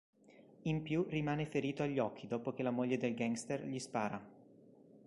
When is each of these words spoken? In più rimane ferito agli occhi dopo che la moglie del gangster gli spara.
In 0.63 0.81
più 0.81 1.05
rimane 1.09 1.45
ferito 1.45 1.83
agli 1.83 1.99
occhi 1.99 2.25
dopo 2.25 2.53
che 2.53 2.63
la 2.63 2.71
moglie 2.71 2.97
del 2.97 3.13
gangster 3.13 3.61
gli 3.63 3.77
spara. 3.77 4.19